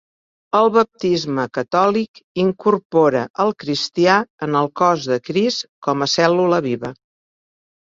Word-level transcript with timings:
El 0.59 0.69
baptisme 0.77 1.45
catòlic 1.57 2.23
incorpora 2.45 3.23
el 3.45 3.55
cristià 3.65 4.19
en 4.49 4.61
el 4.65 4.75
cos 4.85 5.09
de 5.15 5.23
Crist, 5.31 5.67
com 5.91 6.05
a 6.05 6.13
cèl·lula 6.19 6.67
viva. 6.73 6.97